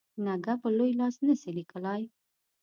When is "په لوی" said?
0.61-0.91